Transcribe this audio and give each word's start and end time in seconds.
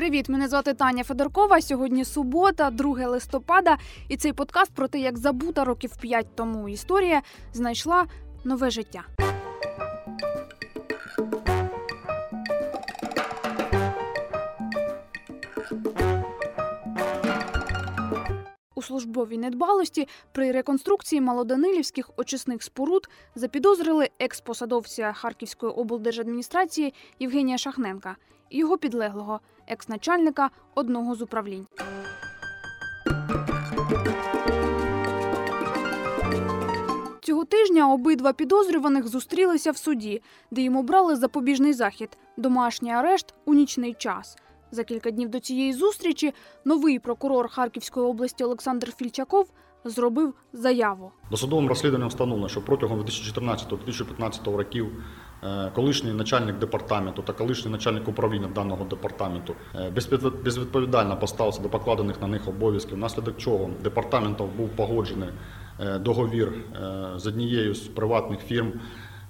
Привіт, 0.00 0.28
мене 0.28 0.48
звати 0.48 0.74
Таня 0.74 1.04
Федоркова. 1.04 1.60
Сьогодні 1.60 2.04
субота, 2.04 2.70
2 2.70 3.06
листопада, 3.06 3.76
і 4.08 4.16
цей 4.16 4.32
подкаст 4.32 4.74
про 4.74 4.88
те, 4.88 4.98
як 4.98 5.18
забута 5.18 5.64
років 5.64 5.96
5 5.96 6.26
тому 6.34 6.68
історія 6.68 7.22
знайшла 7.52 8.06
нове 8.44 8.70
життя. 8.70 9.02
Службовій 18.90 19.38
недбалості 19.38 20.08
при 20.32 20.52
реконструкції 20.52 21.20
малоданилівських 21.20 22.10
очисних 22.16 22.62
споруд 22.62 23.08
запідозрили 23.34 24.10
екс-посадовця 24.18 25.12
Харківської 25.12 25.72
облдержадміністрації 25.72 26.94
Євгенія 27.20 27.58
Шахненка 27.58 28.16
і 28.48 28.58
його 28.58 28.78
підлеглого, 28.78 29.40
екс-начальника 29.66 30.50
одного 30.74 31.14
з 31.14 31.22
управлінь. 31.22 31.66
Цього 37.20 37.44
тижня 37.44 37.92
обидва 37.92 38.32
підозрюваних 38.32 39.08
зустрілися 39.08 39.70
в 39.70 39.76
суді, 39.76 40.22
де 40.50 40.60
їм 40.60 40.76
обрали 40.76 41.16
запобіжний 41.16 41.72
захід 41.72 42.18
домашній 42.36 42.92
арешт 42.92 43.34
у 43.44 43.54
нічний 43.54 43.94
час. 43.94 44.36
За 44.72 44.84
кілька 44.84 45.10
днів 45.10 45.28
до 45.28 45.40
цієї 45.40 45.72
зустрічі 45.72 46.34
новий 46.64 46.98
прокурор 46.98 47.48
Харківської 47.48 48.06
області 48.06 48.44
Олександр 48.44 48.92
Фільчаков 48.92 49.50
зробив 49.84 50.34
заяву. 50.52 51.10
Досудовим 51.30 51.68
розслідуванням 51.68 52.08
встановлено, 52.08 52.48
що 52.48 52.60
протягом 52.64 53.00
2014-2015 53.00 54.56
років 54.56 55.04
е, 55.42 55.70
колишній 55.74 56.12
начальник 56.12 56.58
департаменту 56.58 57.22
та 57.22 57.32
колишній 57.32 57.70
начальник 57.70 58.08
управління 58.08 58.48
даного 58.54 58.84
департаменту 58.84 59.54
е, 59.74 59.92
безвідповідально 60.44 61.18
поставився 61.18 61.62
до 61.62 61.68
покладених 61.68 62.20
на 62.20 62.26
них 62.26 62.48
обов'язків, 62.48 62.94
внаслідок 62.94 63.36
чого 63.36 63.70
департаментом 63.82 64.50
був 64.56 64.68
погоджений 64.68 65.28
е, 65.80 65.98
договір 65.98 66.52
з 67.16 67.26
однією 67.26 67.74
з 67.74 67.80
приватних 67.80 68.40
фірм 68.40 68.72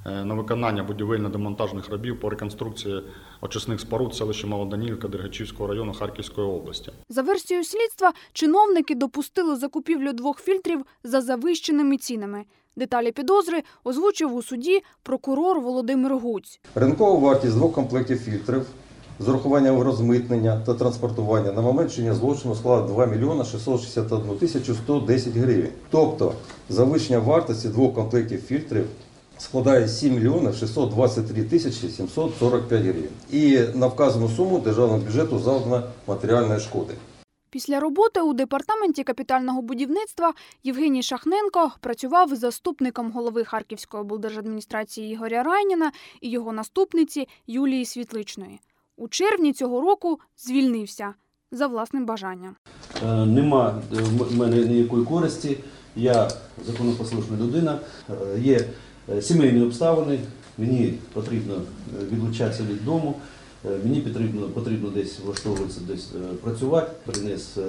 на 0.04 0.34
виконання 0.34 0.82
будівельно-демонтажних 0.82 1.90
робів 1.90 2.20
по 2.20 2.30
реконструкції 2.30 3.02
очисних 3.40 3.80
споруд 3.80 4.14
селища 4.14 4.46
Малоданівка 4.46 5.08
Дергачівського 5.08 5.68
району 5.68 5.92
Харківської 5.92 6.46
області. 6.46 6.92
За 7.08 7.22
версією 7.22 7.64
слідства, 7.64 8.12
чиновники 8.32 8.94
допустили 8.94 9.56
закупівлю 9.56 10.12
двох 10.12 10.40
фільтрів 10.40 10.84
за 11.04 11.20
завищеними 11.20 11.96
цінами. 11.96 12.44
Деталі 12.76 13.12
підозри 13.12 13.62
озвучив 13.84 14.34
у 14.34 14.42
суді 14.42 14.82
прокурор 15.02 15.60
Володимир 15.60 16.16
Гуць. 16.16 16.60
Ринкова 16.74 17.18
вартість 17.18 17.54
двох 17.54 17.72
комплектів 17.72 18.18
фільтрів 18.18 18.66
з 19.18 19.28
урахуванням 19.28 19.80
розмитнення 19.82 20.60
та 20.66 20.74
транспортування 20.74 21.52
на 21.52 21.62
момент 21.62 21.92
чинення 21.92 22.14
злочину 22.14 22.54
склала 22.54 22.86
2 22.86 23.06
мільйона 23.06 23.44
661 23.44 24.36
тисячу 24.36 24.74
110 24.74 25.36
гривень. 25.36 25.72
Тобто 25.90 26.32
завищення 26.68 27.18
вартості 27.18 27.68
двох 27.68 27.94
комплектів 27.94 28.40
фільтрів 28.42 28.86
складає 29.40 29.88
7 29.88 30.14
мільйонів 30.14 30.54
623 30.54 31.42
тисячі 31.44 31.88
745 31.88 32.82
гривень. 32.82 33.08
І 33.30 33.58
на 33.74 33.86
вказану 33.86 34.28
суму 34.28 34.58
державному 34.58 35.04
бюджету 35.04 35.38
завдано 35.38 35.82
матеріальної 36.06 36.60
шкоди. 36.60 36.94
Після 37.50 37.80
роботи 37.80 38.20
у 38.20 38.32
департаменті 38.32 39.04
капітального 39.04 39.62
будівництва 39.62 40.32
Євгеній 40.64 41.02
Шахненко 41.02 41.72
працював 41.80 42.34
заступником 42.34 43.12
голови 43.12 43.44
Харківської 43.44 44.00
облдержадміністрації 44.00 45.12
Ігоря 45.12 45.42
Райніна 45.42 45.92
і 46.20 46.30
його 46.30 46.52
наступниці 46.52 47.28
Юлії 47.46 47.84
Світличної. 47.84 48.60
У 48.96 49.08
червні 49.08 49.52
цього 49.52 49.80
року 49.80 50.18
звільнився 50.38 51.14
за 51.52 51.66
власним 51.66 52.06
бажанням. 52.06 52.56
Е, 53.06 53.26
Нема 53.26 53.82
е, 53.92 54.02
в 54.02 54.36
мене 54.36 54.56
ніякої 54.56 55.04
користі. 55.04 55.56
Я 55.96 56.30
законопослушна 56.66 57.36
людина. 57.36 57.78
Е, 58.10 58.40
Є 58.40 58.64
сімейні 59.20 59.62
обставини. 59.62 60.18
Мені 60.58 60.94
потрібно 61.12 61.54
е, 61.54 62.04
відлучатися 62.12 62.62
від 62.62 62.84
дому. 62.84 63.20
Е, 63.66 63.78
Мені 63.84 64.00
потрібно, 64.00 64.48
потрібно 64.48 64.90
десь 64.90 65.18
влаштовуватися, 65.20 65.80
десь 65.80 66.08
е, 66.14 66.34
працювати. 66.34 66.92
Приніс 67.06 67.58
е, 67.58 67.62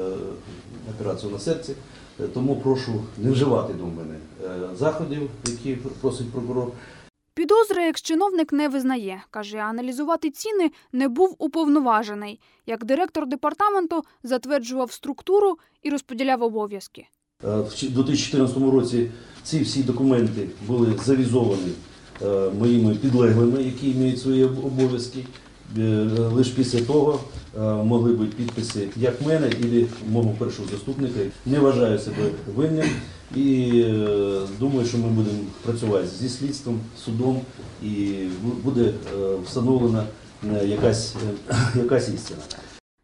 операцію 0.96 1.32
на 1.32 1.40
серці. 1.40 1.74
Е, 2.20 2.28
Тому 2.28 2.56
прошу 2.56 3.04
не 3.18 3.32
вживати 3.32 3.74
до 3.74 3.86
мене 3.86 4.16
е, 4.46 4.76
заходів, 4.76 5.30
які 5.48 5.76
просить 5.76 6.32
прокурор. 6.32 6.72
Підозри 7.34 7.90
екс-чиновник 7.90 8.54
не 8.54 8.68
визнає. 8.70 9.24
Каже, 9.30 9.58
аналізувати 9.58 10.30
ціни 10.32 10.72
не 10.92 11.08
був 11.08 11.36
уповноважений. 11.40 12.40
Як 12.66 12.86
директор 12.86 13.28
департаменту 13.28 14.04
затверджував 14.24 14.92
структуру 14.92 15.58
і 15.84 15.90
розподіляв 15.90 16.44
обов'язки. 16.44 17.08
Е, 17.44 17.48
В 17.48 17.94
2014 17.94 18.58
році 18.58 19.08
ці 19.44 19.60
всі 19.62 19.84
документи 19.84 20.48
були 20.68 20.94
завізовані 21.06 21.72
е, 22.22 22.50
моїми 22.60 22.96
підлеглими, 22.96 23.64
які 23.64 24.00
мають 24.00 24.20
свої 24.20 24.44
обов'язки. 24.44 25.26
Е, 25.78 25.82
Лише 26.34 26.52
після 26.56 26.82
того 26.82 27.20
могли 27.84 28.14
бути 28.14 28.32
підписи 28.38 28.88
як 28.98 29.22
мене, 29.28 29.48
і 29.48 29.86
мого 30.12 30.36
першого 30.40 30.68
заступника. 30.72 31.20
Не 31.46 31.60
вважаю 31.60 32.00
себе 32.00 32.18
винним 32.56 32.88
і 33.36 33.84
думаю, 34.60 34.88
що 34.88 34.98
ми 34.98 35.08
будемо 35.08 35.40
працювати 35.66 36.08
зі 36.20 36.30
слідством, 36.30 36.80
судом 37.06 37.42
і 37.84 38.14
буде 38.64 38.94
встановлена 39.46 40.04
якась, 40.66 41.16
якась 41.76 42.10
істина. 42.10 42.42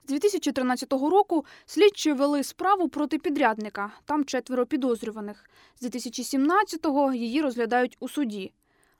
З 0.07 0.09
2013 0.09 0.91
року 0.91 1.45
слідчі 1.66 2.13
вели 2.13 2.44
справу 2.44 2.90
проти 2.90 3.18
підрядника. 3.18 3.91
Там 4.06 4.25
четверо 4.25 4.66
підозрюваних. 4.66 5.50
З 5.79 5.85
2017-го 5.85 7.13
її 7.13 7.41
розглядають 7.41 7.97
у 8.00 8.09
суді. 8.09 8.51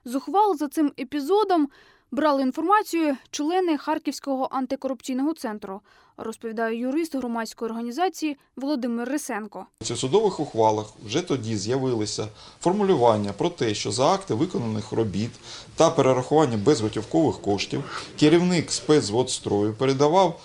Зухвал 0.06 0.58
за 0.58 0.68
цим 0.68 0.92
епізодом 1.00 1.70
брали 2.12 2.42
інформацію 2.42 3.18
члени 3.32 3.78
Харківського 3.78 4.48
антикорупційного 4.52 5.34
центру, 5.34 5.82
розповідає 6.18 6.80
юрист 6.80 7.16
громадської 7.16 7.72
організації 7.72 8.38
Володимир 8.56 9.10
Рисенко. 9.10 9.66
У 9.82 9.86
судових 9.86 10.40
ухвалах 10.40 10.94
вже 11.06 11.22
тоді 11.22 11.58
з'явилися 11.58 12.28
формулювання 12.62 13.34
про 13.34 13.50
те, 13.50 13.74
що 13.74 13.92
за 13.92 14.14
акти 14.14 14.34
виконаних 14.34 14.92
робіт 14.92 15.32
та 15.76 15.90
перерахування 15.90 16.58
безготівкових 16.58 17.42
коштів 17.42 18.10
керівник 18.20 18.72
спецводстрою 18.72 19.74
передавав 19.74 20.40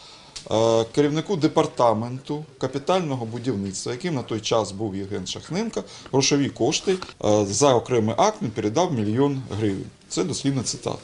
керівнику 0.94 1.36
департаменту 1.36 2.44
капітального 2.58 3.26
будівництва, 3.26 3.92
яким 3.92 4.14
на 4.14 4.22
той 4.22 4.40
час 4.40 4.72
був 4.72 4.96
Євген 4.96 5.26
Шахненко, 5.26 5.84
грошові 6.12 6.48
кошти 6.48 6.96
е, 7.24 7.46
за 7.46 7.74
окремий 7.74 8.14
акт 8.18 8.42
він 8.42 8.50
передав 8.50 8.92
мільйон 8.92 9.42
гривень. 9.58 9.84
Це 10.08 10.24
дослівна 10.24 10.62
цитата. 10.62 10.98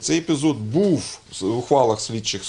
Цей 0.00 0.18
епізод 0.18 0.56
був 0.56 1.18
в 1.40 1.58
ухвалах 1.58 2.00
слідчих 2.00 2.42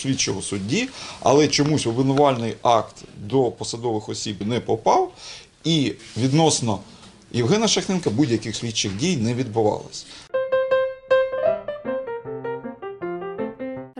слідчого 0.00 0.42
судді, 0.42 0.88
але 1.20 1.48
чомусь 1.48 1.86
обвинувальний 1.86 2.54
акт 2.62 2.96
до 3.16 3.50
посадових 3.50 4.08
осіб 4.08 4.46
не 4.46 4.60
попав, 4.60 5.12
і 5.64 5.92
відносно 6.16 6.78
Євгена 7.32 7.68
Шахненка 7.68 8.10
будь-яких 8.10 8.56
слідчих 8.56 8.96
дій 8.96 9.16
не 9.16 9.34
відбувалося. 9.34 10.04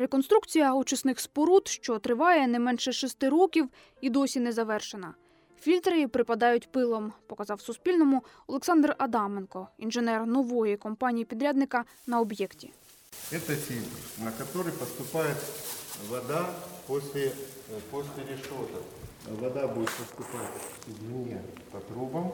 Реконструкція 0.09 0.73
очисних 0.73 1.19
споруд, 1.19 1.67
що 1.67 1.99
триває 1.99 2.47
не 2.47 2.59
менше 2.59 2.93
шести 2.93 3.29
років, 3.29 3.69
і 4.01 4.09
досі 4.09 4.39
не 4.39 4.51
завершена. 4.51 5.13
Фільтри 5.61 6.07
припадають 6.07 6.71
пилом, 6.71 7.13
показав 7.27 7.61
Суспільному 7.61 8.23
Олександр 8.47 8.95
Адаменко, 8.97 9.67
інженер 9.77 10.27
нової 10.27 10.77
компанії 10.77 11.25
підрядника 11.25 11.85
на 12.07 12.19
об'єкті. 12.19 12.71
Это 13.31 13.55
фильтр, 13.55 13.89
на 14.19 14.31
который 14.31 14.71
поступает 14.71 15.37
вода 16.09 16.53
после, 16.87 17.21
э, 17.27 17.31
после 17.89 18.23
решеток. 18.29 18.83
Вода 19.27 19.67
будет 19.67 19.89
поступать 19.89 20.51
извне 20.87 21.41
по 21.71 21.79
трубам, 21.79 22.31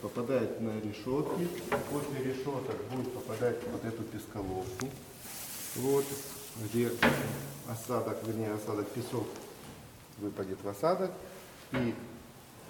попадает 0.00 0.60
на 0.60 0.72
решетки. 0.80 1.46
После 1.92 2.24
решеток 2.24 2.76
будет 2.92 3.12
попадать 3.12 3.62
в 3.62 3.72
вот 3.72 3.84
эту 3.84 4.02
песколовку. 4.02 4.86
Вот, 5.76 6.04
где 6.64 6.90
осадок, 7.68 8.18
вернее 8.26 8.52
осадок, 8.52 8.88
песок 8.88 9.26
выпадет 10.18 10.62
в 10.62 10.68
осадок. 10.68 11.10
И 11.72 11.94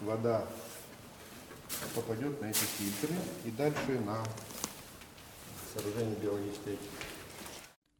вода 0.02 0.44
попадет 1.94 2.40
на 2.40 2.46
эти 2.46 2.64
фильтры 2.64 3.14
и 3.44 3.50
дальше 3.50 4.00
на 4.06 4.22
сооружение 5.74 6.16
биологической 6.16 6.78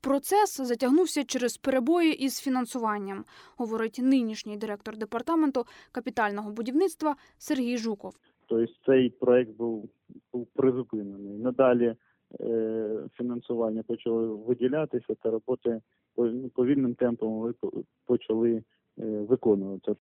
Процес 0.02 0.60
затягнувся 0.60 1.24
через 1.24 1.56
перебої 1.56 2.24
із 2.24 2.40
фінансуванням, 2.40 3.24
говорить 3.56 3.98
нинішній 4.02 4.56
директор 4.56 4.96
департаменту 4.96 5.64
капітального 5.92 6.50
будівництва 6.50 7.16
Сергій 7.38 7.78
Жуков. 7.78 8.14
Тобто 8.46 8.72
цей 8.86 9.10
проект 9.10 9.50
був, 9.50 9.90
був 10.32 10.46
призупинений. 10.46 11.38
Надалі 11.38 11.96
е, 12.40 12.85
фінансування 13.13 13.83
почало 13.83 14.37
виділятися 14.37 15.15
та 15.23 15.29
роботи 15.29 15.81
повільним 16.55 16.95
темпом 16.95 17.53
почали 18.05 18.51
е, 18.53 18.63
виконувати. 19.05 19.95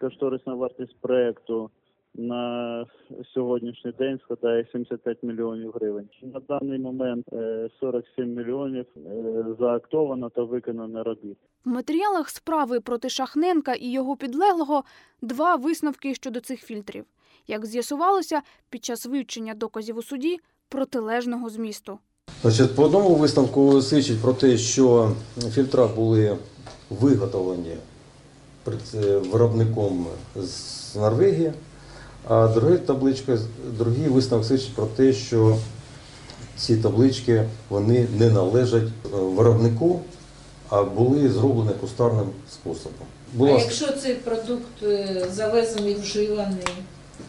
Кошторисна 0.00 0.54
вартість 0.54 1.00
проекту 1.00 1.70
на 2.14 2.86
сьогоднішній 3.34 3.92
день 3.92 4.18
складає 4.24 4.66
75 4.72 5.22
мільйонів 5.22 5.70
гривень. 5.70 6.08
На 6.22 6.40
даний 6.40 6.78
момент 6.78 7.26
е, 7.32 7.68
47 7.80 8.34
мільйонів 8.34 8.86
е, 8.96 9.44
заактовано 9.58 10.30
та 10.30 10.42
виконано 10.42 11.04
робіт. 11.04 11.38
В 11.64 11.68
матеріалах 11.68 12.28
справи 12.28 12.80
проти 12.80 13.08
Шахненка 13.08 13.74
і 13.74 13.92
його 13.92 14.16
підлеглого 14.16 14.84
два 15.22 15.56
висновки 15.56 16.14
щодо 16.14 16.40
цих 16.40 16.60
фільтрів. 16.60 17.04
Як 17.46 17.66
з'ясувалося, 17.66 18.42
під 18.70 18.84
час 18.84 19.06
вивчення 19.06 19.54
доказів 19.54 19.96
у 19.96 20.02
суді 20.02 20.38
протилежного 20.68 21.48
змісту. 21.48 21.98
Значить, 22.42 22.74
по 22.74 22.84
одному 22.84 23.14
висновку 23.14 23.82
свідчить 23.82 24.20
про 24.20 24.32
те, 24.32 24.58
що 24.58 25.12
фільтра 25.54 25.86
були 25.86 26.36
виготовлені 26.90 27.76
виробником 29.32 30.06
з 30.36 30.96
Норвегії, 30.96 31.52
а 32.28 32.48
друга 32.48 32.76
табличка, 32.76 33.38
другий 33.78 34.08
висновок 34.08 34.46
свідчить 34.46 34.74
про 34.74 34.86
те, 34.86 35.12
що 35.12 35.56
ці 36.56 36.76
таблички 36.76 37.44
вони 37.68 38.06
не 38.18 38.30
належать 38.30 38.88
е, 39.04 39.08
виробнику, 39.16 40.00
а 40.68 40.82
були 40.82 41.28
зроблені 41.28 41.70
кустарним 41.80 42.28
способом. 42.52 43.06
А 43.40 43.44
якщо 43.44 43.92
цей 43.92 44.14
продукт 44.14 44.82
е, 44.82 45.26
завезений 45.32 45.94
вживаний 45.94 46.66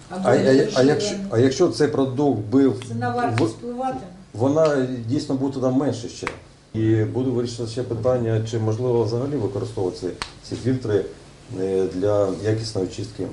або 0.10 0.30
а, 0.30 0.32
а, 0.32 0.68
а, 0.76 0.84
якщо, 0.84 1.16
а 1.32 1.40
якщо 1.40 1.68
цей 1.68 1.88
продукт 1.88 2.40
був 2.40 2.76
це 2.88 2.96
на 2.96 3.16
вартість 3.16 3.52
впливатиме? 3.52 4.19
Вона 4.34 4.86
дійсно 4.86 5.36
буде 5.36 5.60
там 5.60 5.74
менше 5.74 6.10
ще. 6.10 6.28
І 6.74 7.04
буде 7.04 7.30
вирішити 7.30 7.68
ще 7.68 7.84
питання, 7.84 8.48
чи 8.52 8.60
можливо 8.60 9.04
взагалі 9.04 9.36
використовувати 9.36 10.10
ці, 10.44 10.56
фільтри 10.56 11.06
е, 11.60 11.86
для 11.86 12.34
якісної 12.44 12.88
чистки. 12.88 13.28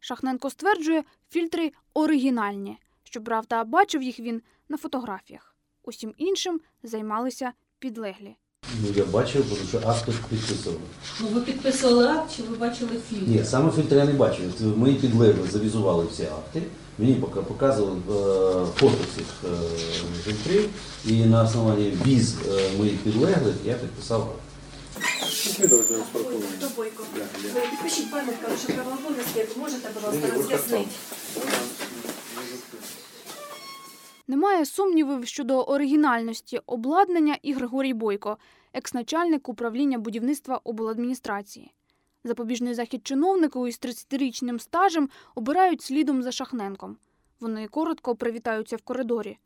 Шахненко 0.00 0.50
стверджує, 0.50 1.02
фільтри 1.30 1.72
оригінальні. 1.94 2.78
Щоправда, 3.04 3.64
бачив 3.64 4.02
їх 4.02 4.20
він 4.20 4.42
на 4.68 4.76
фотографіях. 4.76 5.56
Усім 5.84 6.14
іншим 6.18 6.60
займалися 6.82 7.52
підлеглі. 7.78 8.36
Ну, 8.82 8.88
я 8.94 9.04
бачив, 9.04 9.44
тому 9.48 9.60
що 9.68 9.88
акт 9.88 10.06
тут 10.06 10.14
підписував. 10.30 10.80
Ну 11.20 11.26
ви 11.28 11.40
підписували 11.40 12.08
акт 12.08 12.36
чи 12.36 12.42
ви 12.42 12.56
бачили 12.56 12.90
фільм? 13.10 13.24
Ні, 13.26 13.44
саме 13.44 13.72
фільтр 13.72 13.96
я 13.96 14.04
не 14.04 14.12
бачив. 14.12 14.76
Мої 14.76 14.94
підлегли 14.94 15.48
завізували 15.48 16.04
всі 16.04 16.22
акти. 16.22 16.62
Мені 16.98 17.14
показували 17.48 17.96
е, 17.98 18.66
фото 18.74 19.04
цих 19.16 19.44
е, 19.44 19.48
фільтрів. 20.22 20.70
І 21.06 21.24
на 21.24 21.44
основанні 21.44 21.92
віз 22.06 22.36
е, 22.48 22.78
моїх 22.78 22.96
підлеглих 22.96 23.54
я 23.64 23.74
підписав 23.74 24.22
акт. 24.22 24.40
Хто 26.56 26.68
Бойко? 26.76 27.04
Підпишіть 27.70 28.10
пам'ятка, 28.10 28.48
лише 28.50 28.72
права 28.72 28.98
обов'язки, 29.04 29.46
можете, 29.56 29.88
будь 29.94 30.02
ласка, 30.02 30.36
роз'яснити. 30.36 30.90
Немає 34.28 34.66
сумнівів 34.66 35.26
щодо 35.26 35.62
оригінальності 35.62 36.60
обладнання 36.66 37.38
і 37.42 37.52
Григорій 37.52 37.94
Бойко, 37.94 38.38
екс-начальник 38.72 39.48
управління 39.48 39.98
будівництва 39.98 40.60
обладміністрації. 40.64 41.72
Запобіжний 42.26 42.74
захід 42.74 43.06
чиновнику 43.06 43.68
із 43.68 43.80
30-річним 43.80 44.58
стажем 44.58 45.08
обирають 45.34 45.82
слідом 45.82 46.22
за 46.22 46.32
Шахненком. 46.32 46.96
Вони 47.40 47.68
коротко 47.68 48.16
привітаються 48.16 48.76
в 48.76 48.82
коридорі. 48.82 49.38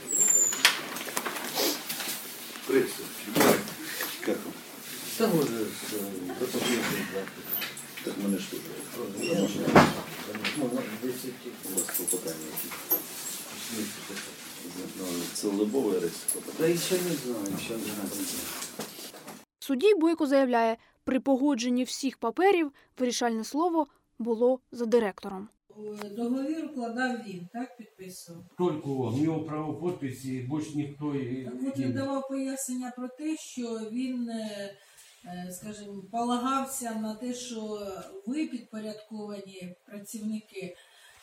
В 19.58 19.64
суді 19.64 19.94
Бойко 19.94 20.26
заявляє, 20.26 20.76
при 21.04 21.20
погодженні 21.20 21.84
всіх 21.84 22.18
паперів 22.18 22.72
вирішальне 22.98 23.44
слово 23.44 23.86
було 24.18 24.60
за 24.72 24.86
директором. 24.86 25.48
Договір 26.16 26.64
укладав 26.64 27.16
він, 27.26 27.48
так 27.52 27.76
підписував. 27.76 28.42
Только 28.58 28.90
он. 28.90 29.28
У 29.28 29.44
право 29.44 29.74
подписи, 29.74 30.46
больше 30.48 30.76
никто 30.76 31.14
и... 31.14 31.44
Так 31.44 31.54
от 31.68 31.78
він 31.78 31.92
давав 31.92 32.28
пояснення 32.28 32.92
про 32.96 33.08
те, 33.08 33.36
що 33.36 33.80
він, 33.92 34.28
е, 34.30 34.74
е, 35.24 35.52
скажімо, 35.52 36.02
полагався 36.12 36.94
на 36.94 37.14
те, 37.14 37.34
що 37.34 37.78
ви 38.26 38.46
підпорядковані 38.46 39.74
працівники 39.86 40.76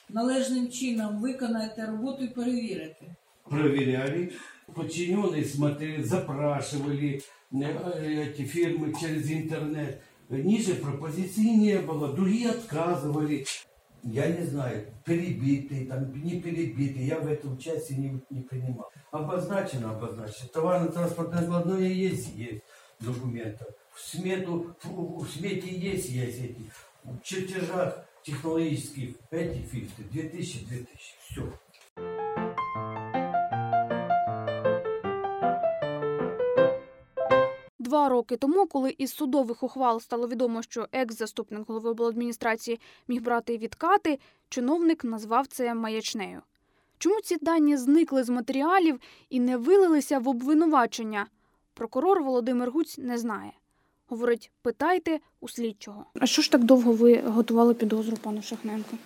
належним 0.10 0.70
чином 0.70 1.22
виконаєте 1.22 1.86
роботу 1.86 2.24
і 2.24 2.28
перевірите. 2.28 3.16
проверяли. 3.50 4.32
Подчиненные 4.74 5.46
смотрели, 5.46 6.04
запрашивали 6.04 7.22
э, 7.52 8.32
эти 8.32 8.42
фирмы 8.44 8.94
через 9.00 9.30
интернет. 9.32 10.02
Ниже 10.30 10.76
пропозиций 10.76 11.46
не 11.46 11.80
было, 11.80 12.14
другие 12.14 12.50
отказывали. 12.50 13.46
Я 14.04 14.28
не 14.28 14.46
знаю, 14.46 14.88
перебитые, 15.06 15.86
там, 15.86 16.14
не 16.22 16.42
перебитые, 16.42 17.08
я 17.08 17.20
в 17.20 17.28
этом 17.28 17.58
части 17.58 17.94
не, 17.94 18.22
не 18.30 18.42
принимал. 18.42 18.92
Обозначено, 19.12 19.92
обозначено. 19.92 20.50
Товарно-транспортное 20.54 21.44
складное 21.44 21.88
есть, 21.88 22.36
есть 22.36 22.62
документы. 23.00 23.66
В 23.94 24.02
смету, 24.02 24.76
в, 24.84 25.24
в 25.24 25.30
смете 25.30 25.70
есть, 25.70 26.10
есть 26.10 26.40
эти. 26.40 26.72
В 27.04 27.22
чертежах 27.24 28.06
технологических 28.24 29.16
эти 29.32 29.62
фильтры 29.62 30.04
2000-2000. 30.12 30.88
Все. 31.30 31.54
Два 37.88 38.10
роки 38.10 38.38
тому, 38.38 38.68
коли 38.68 38.96
із 38.98 39.14
судових 39.14 39.64
ухвал 39.64 40.00
стало 40.00 40.28
відомо, 40.28 40.62
що 40.62 40.88
екс-заступник 40.92 41.68
голови 41.68 41.90
обладміністрації 41.90 42.80
міг 43.08 43.22
брати 43.22 43.58
відкати, 43.58 44.20
чиновник 44.50 45.04
назвав 45.04 45.48
це 45.48 45.74
маячнею. 45.74 46.42
Чому 46.98 47.22
ці 47.22 47.38
дані 47.42 47.78
зникли 47.78 48.24
з 48.24 48.30
матеріалів 48.30 49.00
і 49.30 49.40
не 49.40 49.58
вилилися 49.58 50.20
в 50.20 50.28
обвинувачення? 50.28 51.28
Прокурор 51.74 52.24
Володимир 52.24 52.72
Гуць 52.72 52.98
не 52.98 53.18
знає. 53.18 53.52
Говорить, 54.08 54.52
питайте 54.62 55.20
у 55.40 55.50
слідчого. 55.50 56.06
А 56.20 56.26
що 56.26 56.42
ж 56.42 56.52
так 56.52 56.64
довго 56.64 56.92
ви 56.92 57.22
готували 57.22 57.74
підозру 57.74 58.18
пану 58.18 58.42
Шахненку? 58.42 58.98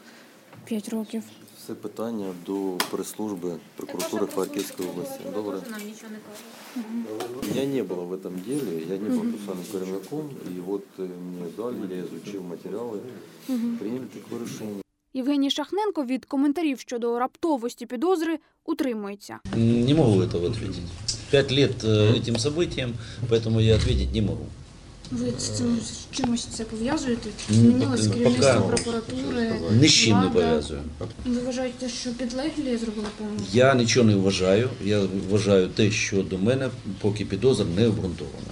П'ять 0.65 0.89
років. 0.89 1.23
Все 1.60 1.74
питання 1.74 2.26
до 2.46 2.72
прес-служби 2.90 3.56
прокуратури 3.76 4.26
Харківської 4.34 4.88
області. 4.88 5.20
Добре. 5.34 5.58
Я 7.54 7.66
не 7.66 7.82
был 7.82 8.04
в 8.06 8.12
этом 8.12 8.32
деле, 8.46 8.82
я 8.90 8.96
не 8.98 9.08
был 9.08 9.22
процессуальным 9.22 9.64
керівником, 9.72 10.30
и 10.56 10.60
вот 10.60 10.84
э, 10.98 11.02
мне 11.02 11.46
дали, 11.56 11.76
я 11.90 12.02
изучил 12.04 12.42
материалы, 12.42 12.98
приняли 13.78 14.06
такое 14.14 14.38
решение. 14.40 14.82
Євгеній 15.14 15.50
Шахненко 15.50 16.04
від 16.04 16.24
коментарів 16.24 16.80
щодо 16.80 17.18
раптовості 17.18 17.86
підозри 17.86 18.38
утримується. 18.64 19.38
Не 19.56 19.94
могу 19.94 20.22
этого 20.22 20.46
ответить. 20.46 20.84
Пять 21.30 21.50
лет 21.52 21.84
э, 21.84 22.14
этим 22.18 22.36
событиям, 22.38 22.92
поэтому 23.30 23.60
я 23.60 23.76
ответить 23.76 24.12
не 24.14 24.22
могу. 24.22 24.46
Ви 25.11 25.31
з 25.39 25.49
цим 25.49 25.79
з 25.81 26.15
чимось 26.15 26.45
це 26.45 26.63
пов'язуєте? 26.65 27.29
Змінилось 27.49 28.07
поки- 28.07 28.19
керівництво 28.19 28.61
поки- 28.61 28.83
прокуратури. 28.83 29.53
Ні 29.81 29.87
з 29.87 29.93
чим 29.93 30.13
не 30.13 30.19
влада. 30.21 30.33
пов'язую. 30.33 30.81
Ви 31.25 31.39
вважаєте, 31.41 31.89
що 31.89 32.09
підлеглі 32.13 32.77
зробили 32.77 33.07
помилку? 33.17 33.43
Я 33.53 33.75
нічого 33.75 34.05
не 34.07 34.15
вважаю. 34.15 34.69
Я 34.83 35.01
вважаю 35.29 35.67
те, 35.67 35.91
що 35.91 36.23
до 36.23 36.37
мене 36.37 36.69
поки 37.01 37.25
підозр 37.25 37.65
не 37.77 37.87
обґрунтована. 37.87 38.47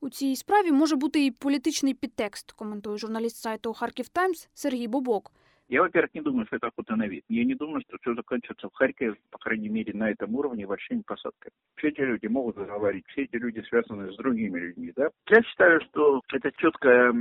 У 0.00 0.08
цій 0.10 0.36
справі 0.36 0.72
може 0.72 0.96
бути 0.96 1.26
і 1.26 1.30
політичний 1.30 1.94
підтекст, 1.94 2.52
коментує 2.52 2.98
журналіст 2.98 3.36
сайту 3.36 3.72
Харків 3.72 4.08
Таймс 4.08 4.48
Сергій 4.54 4.88
Бобок. 4.88 5.32
Я, 5.70 5.82
во-первых, 5.82 6.12
не 6.14 6.20
думаю, 6.20 6.46
что 6.46 6.56
это 6.56 6.66
охота 6.66 6.96
на 6.96 7.06
вид. 7.06 7.24
Я 7.28 7.44
не 7.44 7.54
думаю, 7.54 7.80
что 7.82 7.96
все 8.00 8.12
закончится 8.14 8.68
в 8.68 8.74
Харькове, 8.74 9.14
по 9.30 9.38
крайней 9.38 9.68
мере, 9.68 9.92
на 9.94 10.10
этом 10.10 10.34
уровне 10.34 10.66
большими 10.66 11.02
посадками. 11.02 11.52
Все 11.76 11.88
эти 11.90 12.00
люди 12.00 12.26
могут 12.26 12.56
заговорить, 12.56 13.04
все 13.06 13.22
эти 13.22 13.36
люди 13.36 13.60
связаны 13.68 14.12
с 14.12 14.16
другими 14.16 14.58
людьми, 14.58 14.92
да. 14.96 15.10
Я 15.28 15.42
считаю, 15.44 15.80
что 15.82 16.22
это 16.32 16.50
четкая 16.56 17.14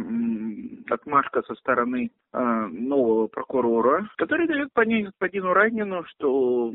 отмашка 0.89 1.43
со 1.43 1.53
стороны 1.55 2.09
э, 2.33 2.39
нового 2.71 3.27
прокурора, 3.27 4.09
который 4.17 4.47
дает 4.47 4.73
понять 4.73 5.05
господину 5.05 5.53
Райнину, 5.53 6.03
что 6.05 6.73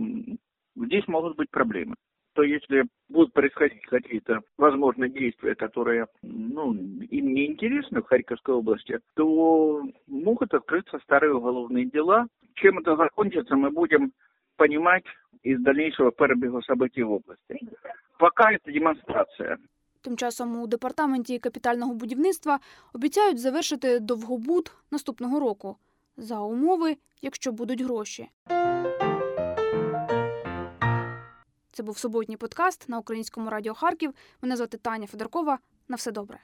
здесь 0.77 1.09
могут 1.09 1.37
быть 1.37 1.51
проблемы. 1.51 1.97
То 2.34 2.44
если 2.44 2.86
будут 3.10 3.34
происходить 3.34 3.82
какие-то, 3.86 4.40
возможно, 4.58 5.10
действия, 5.10 5.56
которые 5.56 6.06
ну, 6.22 6.74
им 6.74 7.34
не 7.34 7.48
интересны 7.48 8.02
в 8.02 8.06
Харьковской 8.06 8.56
области, 8.56 9.00
то 9.16 9.84
могут 10.08 10.54
открыться 10.54 11.00
старые 11.00 11.34
уголовные 11.34 11.86
дела. 11.86 12.28
Чем 12.56 12.80
это 12.80 12.96
закончится, 12.96 13.56
мы 13.56 13.72
будем 13.72 14.14
понимать 14.56 15.04
из 15.44 15.60
дальнейшего 15.62 16.12
перебега 16.12 16.62
событий 16.62 17.04
в 17.04 17.12
области. 17.12 17.60
Пока 18.20 18.52
это 18.52 18.72
демонстрация. 18.72 19.58
Тим 20.02 20.18
часом 20.18 20.62
у 20.62 20.68
департаменті 20.68 21.40
капітального 21.40 21.94
будівництва 21.94 22.60
обіцяють 22.94 23.40
завершити 23.40 24.00
довгобуд 24.00 24.72
наступного 24.92 25.40
року 25.40 25.78
за 26.18 26.40
умови, 26.40 26.98
якщо 27.22 27.52
будуть 27.52 27.82
гроші. 27.82 28.30
Це 31.75 31.83
був 31.83 31.99
суботній 31.99 32.37
подкаст 32.37 32.89
на 32.89 32.99
українському 32.99 33.51
радіо 33.51 33.75
Харків. 33.75 34.15
Мене 34.43 34.57
звати 34.57 34.77
Таня 34.77 35.07
Федоркова. 35.07 35.59
На 35.89 35.97
все 35.97 36.13
добре. 36.13 36.39